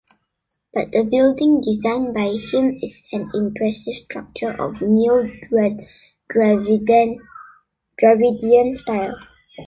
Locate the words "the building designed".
0.93-2.15